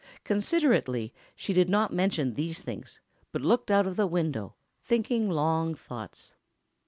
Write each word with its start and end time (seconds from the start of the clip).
Considerately, 0.23 1.13
she 1.35 1.53
did 1.53 1.69
not 1.69 1.93
mention 1.93 2.33
these 2.33 2.63
things, 2.63 2.99
but 3.31 3.43
looked 3.43 3.69
out 3.69 3.85
of 3.85 3.97
the 3.97 4.07
window, 4.07 4.55
thinking 4.83 5.29
long 5.29 5.75
thoughts. 5.75 6.33